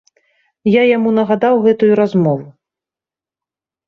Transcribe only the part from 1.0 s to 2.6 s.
нагадаў гэтую размову.